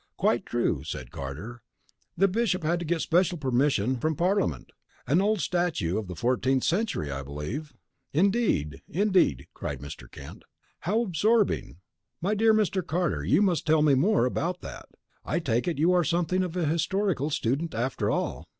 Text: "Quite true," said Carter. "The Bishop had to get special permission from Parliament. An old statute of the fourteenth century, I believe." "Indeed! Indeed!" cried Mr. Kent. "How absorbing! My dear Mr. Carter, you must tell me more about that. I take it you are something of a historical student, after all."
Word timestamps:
"Quite 0.17 0.47
true," 0.47 0.83
said 0.83 1.11
Carter. 1.11 1.61
"The 2.17 2.27
Bishop 2.27 2.63
had 2.63 2.79
to 2.79 2.85
get 2.85 3.01
special 3.01 3.37
permission 3.37 3.97
from 3.99 4.15
Parliament. 4.15 4.71
An 5.05 5.21
old 5.21 5.41
statute 5.41 5.95
of 5.95 6.07
the 6.07 6.15
fourteenth 6.15 6.63
century, 6.63 7.11
I 7.11 7.21
believe." 7.21 7.75
"Indeed! 8.11 8.81
Indeed!" 8.89 9.45
cried 9.53 9.79
Mr. 9.79 10.09
Kent. 10.09 10.41
"How 10.79 11.03
absorbing! 11.03 11.81
My 12.19 12.33
dear 12.33 12.51
Mr. 12.51 12.83
Carter, 12.83 13.23
you 13.23 13.43
must 13.43 13.67
tell 13.67 13.83
me 13.83 13.93
more 13.93 14.25
about 14.25 14.61
that. 14.61 14.89
I 15.23 15.37
take 15.37 15.67
it 15.67 15.77
you 15.77 15.91
are 15.93 16.03
something 16.03 16.41
of 16.41 16.57
a 16.57 16.65
historical 16.65 17.29
student, 17.29 17.75
after 17.75 18.09
all." 18.09 18.49